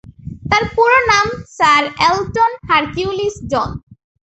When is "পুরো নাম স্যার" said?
0.75-1.83